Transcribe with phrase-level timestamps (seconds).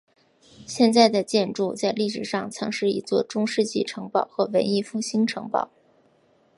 [0.65, 5.69] 现在的建筑在历史上曾是一座中世纪城堡和文艺复兴城堡。